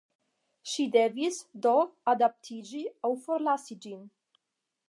[0.71, 1.75] Ŝi devis, do,
[2.15, 4.05] adaptiĝi aŭ forlasi ĝin.